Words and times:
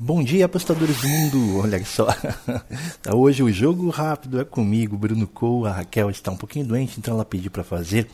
Bom 0.00 0.22
dia, 0.22 0.44
apostadores 0.44 1.00
do 1.00 1.08
mundo! 1.08 1.58
Olha 1.58 1.84
só, 1.84 2.06
hoje 3.12 3.42
o 3.42 3.52
jogo 3.52 3.90
rápido 3.90 4.40
é 4.40 4.44
comigo, 4.44 4.96
Bruno 4.96 5.26
Cole. 5.26 5.66
A 5.66 5.72
Raquel 5.72 6.08
está 6.08 6.30
um 6.30 6.36
pouquinho 6.36 6.64
doente, 6.64 7.00
então 7.00 7.14
ela 7.14 7.24
pediu 7.24 7.50
para 7.50 7.64
fazer 7.64 8.06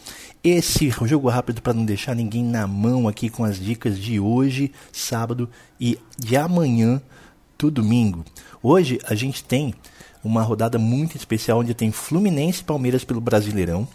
esse 0.42 0.88
jogo 0.88 1.28
rápido 1.28 1.60
para 1.60 1.74
não 1.74 1.84
deixar 1.84 2.14
ninguém 2.14 2.42
na 2.42 2.66
mão 2.66 3.06
aqui 3.06 3.28
com 3.28 3.44
as 3.44 3.60
dicas 3.60 3.98
de 3.98 4.18
hoje, 4.18 4.72
sábado 4.90 5.46
e 5.78 5.98
de 6.18 6.38
amanhã, 6.38 7.02
do 7.58 7.70
domingo. 7.70 8.24
Hoje 8.62 8.98
a 9.04 9.14
gente 9.14 9.44
tem 9.44 9.74
uma 10.24 10.42
rodada 10.42 10.78
muito 10.78 11.18
especial 11.18 11.58
onde 11.58 11.74
tem 11.74 11.92
Fluminense 11.92 12.62
e 12.62 12.64
Palmeiras 12.64 13.04
pelo 13.04 13.20
Brasileirão. 13.20 13.86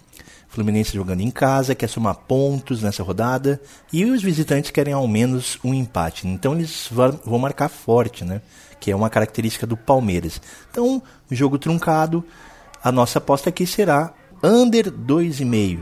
Fluminense 0.49 0.93
jogando 0.93 1.21
em 1.21 1.29
casa, 1.29 1.75
quer 1.75 1.87
somar 1.87 2.15
pontos 2.15 2.81
nessa 2.81 3.03
rodada. 3.03 3.61
E 3.93 4.03
os 4.03 4.21
visitantes 4.21 4.71
querem 4.71 4.93
ao 4.93 5.07
menos 5.07 5.59
um 5.63 5.73
empate. 5.73 6.27
Então 6.27 6.53
eles 6.53 6.89
vão 6.91 7.39
marcar 7.39 7.69
forte, 7.69 8.25
né? 8.25 8.41
Que 8.79 8.91
é 8.91 8.95
uma 8.95 9.09
característica 9.09 9.67
do 9.67 9.77
Palmeiras. 9.77 10.41
Então, 10.71 11.01
jogo 11.29 11.59
truncado. 11.59 12.25
A 12.83 12.91
nossa 12.91 13.19
aposta 13.19 13.49
aqui 13.49 13.67
será 13.67 14.13
under 14.41 14.89
2,5, 14.89 15.81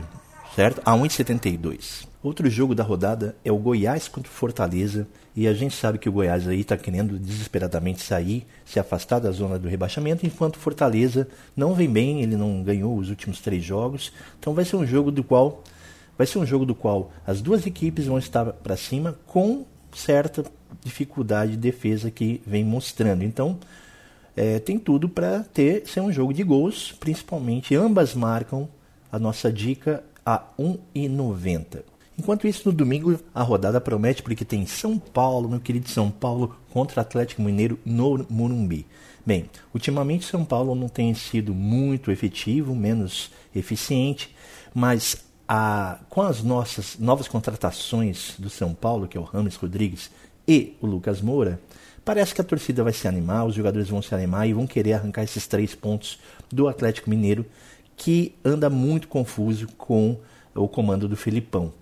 certo? 0.58 0.82
A 0.84 0.90
1,72. 0.90 2.04
Outro 2.20 2.50
jogo 2.50 2.74
da 2.74 2.82
rodada 2.82 3.36
é 3.44 3.52
o 3.52 3.56
Goiás 3.56 4.08
contra 4.08 4.28
o 4.28 4.34
Fortaleza. 4.34 5.06
E 5.36 5.46
a 5.46 5.54
gente 5.54 5.76
sabe 5.76 5.98
que 5.98 6.08
o 6.08 6.12
Goiás 6.12 6.48
aí 6.48 6.62
está 6.62 6.76
querendo 6.76 7.16
desesperadamente 7.16 8.02
sair, 8.02 8.44
se 8.64 8.80
afastar 8.80 9.20
da 9.20 9.30
zona 9.30 9.56
do 9.56 9.68
rebaixamento, 9.68 10.26
enquanto 10.26 10.56
o 10.56 10.58
Fortaleza 10.58 11.28
não 11.56 11.74
vem 11.74 11.88
bem, 11.88 12.22
ele 12.22 12.34
não 12.34 12.60
ganhou 12.64 12.96
os 12.98 13.08
últimos 13.08 13.40
três 13.40 13.62
jogos. 13.62 14.12
Então 14.40 14.52
vai 14.52 14.64
ser 14.64 14.74
um 14.74 14.84
jogo 14.84 15.12
do 15.12 15.22
qual 15.22 15.62
vai 16.16 16.26
ser 16.26 16.40
um 16.40 16.46
jogo 16.46 16.66
do 16.66 16.74
qual 16.74 17.12
as 17.24 17.40
duas 17.40 17.64
equipes 17.64 18.06
vão 18.06 18.18
estar 18.18 18.46
para 18.46 18.76
cima 18.76 19.16
com 19.28 19.64
certa 19.94 20.44
dificuldade 20.82 21.52
de 21.52 21.58
defesa 21.58 22.10
que 22.10 22.42
vem 22.44 22.64
mostrando. 22.64 23.22
Então 23.22 23.60
é, 24.36 24.58
tem 24.58 24.76
tudo 24.76 25.08
para 25.08 25.44
ter 25.54 25.86
ser 25.86 26.00
um 26.00 26.10
jogo 26.10 26.34
de 26.34 26.42
gols, 26.42 26.92
principalmente 26.98 27.76
ambas 27.76 28.12
marcam 28.12 28.68
a 29.12 29.20
nossa 29.20 29.52
dica 29.52 30.02
a 30.28 30.42
1,90. 30.58 31.82
Enquanto 32.18 32.46
isso, 32.46 32.68
no 32.68 32.74
domingo, 32.74 33.18
a 33.34 33.42
rodada 33.42 33.80
promete 33.80 34.22
porque 34.22 34.44
tem 34.44 34.66
São 34.66 34.98
Paulo, 34.98 35.48
meu 35.48 35.58
querido 35.58 35.88
São 35.88 36.10
Paulo, 36.10 36.54
contra 36.70 37.00
Atlético 37.00 37.40
Mineiro 37.40 37.78
no 37.82 38.26
Morumbi. 38.28 38.84
Bem, 39.24 39.48
ultimamente 39.72 40.26
São 40.26 40.44
Paulo 40.44 40.74
não 40.74 40.86
tem 40.86 41.14
sido 41.14 41.54
muito 41.54 42.10
efetivo, 42.10 42.76
menos 42.76 43.30
eficiente, 43.56 44.36
mas 44.74 45.24
a, 45.48 45.98
com 46.10 46.20
as 46.20 46.42
nossas 46.42 46.98
novas 46.98 47.26
contratações 47.26 48.34
do 48.38 48.50
São 48.50 48.74
Paulo, 48.74 49.08
que 49.08 49.16
é 49.16 49.20
o 49.20 49.24
Rames 49.24 49.56
Rodrigues 49.56 50.10
e 50.46 50.76
o 50.82 50.86
Lucas 50.86 51.22
Moura, 51.22 51.58
parece 52.04 52.34
que 52.34 52.42
a 52.42 52.44
torcida 52.44 52.84
vai 52.84 52.92
se 52.92 53.08
animar, 53.08 53.46
os 53.46 53.54
jogadores 53.54 53.88
vão 53.88 54.02
se 54.02 54.14
animar 54.14 54.46
e 54.46 54.52
vão 54.52 54.66
querer 54.66 54.92
arrancar 54.92 55.22
esses 55.22 55.46
três 55.46 55.74
pontos 55.74 56.18
do 56.52 56.68
Atlético 56.68 57.08
Mineiro, 57.08 57.46
que 57.98 58.34
anda 58.44 58.70
muito 58.70 59.08
confuso 59.08 59.66
com 59.76 60.16
o 60.54 60.68
comando 60.68 61.08
do 61.08 61.16
Filipão. 61.16 61.72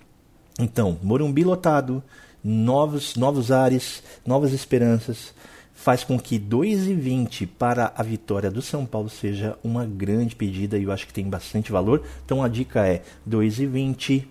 Então, 0.59 0.98
Morumbi 1.03 1.45
lotado, 1.45 2.03
novos, 2.42 3.14
novos 3.14 3.53
ares, 3.53 4.03
novas 4.27 4.53
esperanças, 4.53 5.34
faz 5.75 6.03
com 6.03 6.19
que 6.19 6.39
2,20 6.39 7.47
para 7.59 7.92
a 7.94 8.03
vitória 8.03 8.50
do 8.50 8.62
São 8.62 8.87
Paulo 8.87 9.11
seja 9.11 9.59
uma 9.62 9.84
grande 9.84 10.34
pedida 10.34 10.78
e 10.78 10.84
eu 10.84 10.91
acho 10.91 11.06
que 11.06 11.12
tem 11.12 11.28
bastante 11.28 11.70
valor. 11.70 12.03
Então 12.25 12.42
a 12.42 12.48
dica 12.48 12.87
é 12.87 13.03
2,20, 13.28 14.25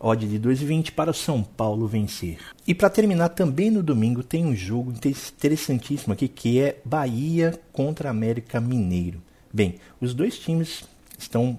odd 0.00 0.26
de 0.26 0.40
2,20 0.40 0.92
para 0.92 1.10
o 1.10 1.14
São 1.14 1.42
Paulo 1.42 1.86
vencer. 1.86 2.38
E 2.66 2.74
para 2.74 2.88
terminar, 2.88 3.28
também 3.28 3.70
no 3.70 3.82
domingo 3.82 4.22
tem 4.22 4.46
um 4.46 4.56
jogo 4.56 4.92
interessantíssimo 4.92 6.14
aqui 6.14 6.26
que 6.26 6.58
é 6.58 6.80
Bahia 6.82 7.60
contra 7.70 8.08
América 8.08 8.58
Mineiro. 8.58 9.20
Bem, 9.52 9.74
os 10.00 10.14
dois 10.14 10.38
times 10.38 10.84
estão 11.18 11.58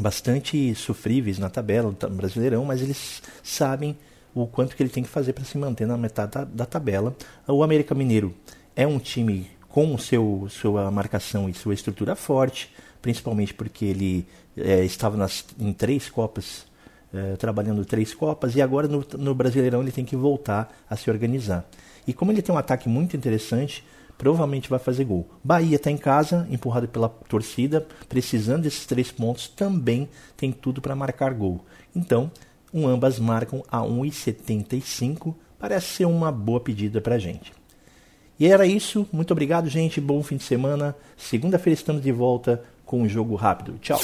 bastante 0.00 0.74
sofríveis 0.74 1.38
na 1.38 1.50
tabela 1.50 1.92
do 1.92 2.10
Brasileirão, 2.10 2.64
mas 2.64 2.80
eles 2.80 3.22
sabem 3.42 3.96
o 4.34 4.46
quanto 4.46 4.76
que 4.76 4.82
ele 4.82 4.90
tem 4.90 5.02
que 5.02 5.08
fazer 5.08 5.32
para 5.32 5.44
se 5.44 5.58
manter 5.58 5.86
na 5.86 5.96
metade 5.96 6.32
da, 6.32 6.44
da, 6.44 6.66
tabela. 6.66 7.14
O 7.46 7.62
América 7.62 7.94
Mineiro 7.94 8.34
é 8.74 8.86
um 8.86 8.98
time 8.98 9.50
com 9.68 9.96
seu, 9.98 10.46
sua 10.48 10.90
marcação 10.90 11.48
e 11.48 11.54
sua 11.54 11.74
estrutura 11.74 12.14
forte, 12.14 12.72
principalmente 13.02 13.52
porque 13.52 13.84
ele 13.84 14.26
é, 14.56 14.84
estava 14.84 15.16
nas, 15.16 15.44
em 15.58 15.72
três 15.72 16.08
Copas, 16.08 16.66
é, 17.12 17.36
trabalhando 17.36 17.84
três 17.84 18.14
Copas, 18.14 18.54
e 18.54 18.62
agora 18.62 18.86
no, 18.86 19.04
no 19.18 19.34
Brasileirão 19.34 19.82
ele 19.82 19.92
tem 19.92 20.04
que 20.04 20.16
voltar 20.16 20.72
a 20.88 20.96
se 20.96 21.10
organizar. 21.10 21.68
E 22.06 22.12
como 22.12 22.32
ele 22.32 22.42
tem 22.42 22.54
um 22.54 22.58
ataque 22.58 22.88
muito 22.88 23.16
interessante, 23.16 23.84
provavelmente 24.18 24.68
vai 24.68 24.80
fazer 24.80 25.04
gol. 25.04 25.26
Bahia 25.42 25.76
está 25.76 25.90
em 25.90 25.96
casa, 25.96 26.46
empurrado 26.50 26.88
pela 26.88 27.08
torcida, 27.08 27.86
precisando 28.08 28.64
desses 28.64 28.84
três 28.84 29.12
pontos, 29.12 29.48
também 29.48 30.08
tem 30.36 30.50
tudo 30.50 30.82
para 30.82 30.96
marcar 30.96 31.32
gol. 31.32 31.64
Então, 31.94 32.30
um 32.74 32.86
ambas 32.86 33.18
marcam 33.18 33.62
a 33.70 33.78
1,75, 33.78 35.34
parece 35.58 35.86
ser 35.86 36.04
uma 36.04 36.32
boa 36.32 36.60
pedida 36.60 37.00
para 37.00 37.14
a 37.14 37.18
gente. 37.18 37.52
E 38.38 38.46
era 38.46 38.66
isso, 38.66 39.06
muito 39.12 39.32
obrigado, 39.32 39.68
gente. 39.68 40.00
Bom 40.00 40.22
fim 40.22 40.36
de 40.36 40.44
semana. 40.44 40.94
Segunda-feira 41.16 41.74
estamos 41.74 42.02
de 42.02 42.12
volta 42.12 42.62
com 42.84 43.02
um 43.02 43.08
jogo 43.08 43.34
rápido. 43.34 43.78
Tchau. 43.80 43.98